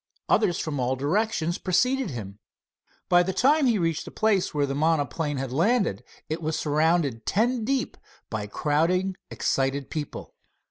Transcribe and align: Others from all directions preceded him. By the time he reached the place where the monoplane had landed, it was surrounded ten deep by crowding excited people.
Others 0.29 0.57
from 0.57 0.79
all 0.79 0.95
directions 0.95 1.59
preceded 1.59 2.09
him. 2.09 2.39
By 3.07 3.21
the 3.21 3.33
time 3.33 3.67
he 3.67 3.77
reached 3.77 4.05
the 4.05 4.09
place 4.09 4.51
where 4.51 4.65
the 4.65 4.73
monoplane 4.73 5.37
had 5.37 5.53
landed, 5.53 6.03
it 6.27 6.41
was 6.41 6.57
surrounded 6.57 7.27
ten 7.27 7.63
deep 7.63 7.97
by 8.27 8.47
crowding 8.47 9.15
excited 9.29 9.91
people. 9.91 10.33